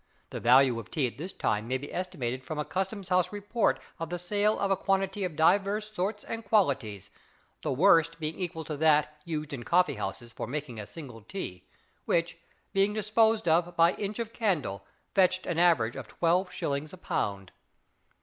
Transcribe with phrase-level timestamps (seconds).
[0.31, 4.09] The value of tea at this time may be estimated from a customhouse report of
[4.09, 7.11] the sale of a quantity of divers sorts and qualities,
[7.61, 11.65] the worst being equal to that "used in coffee houses for making single tea,"
[12.05, 12.39] which,
[12.73, 14.83] being disposed of by "inch of candle,"
[15.13, 17.51] fetched an average of twelve shillings a pound.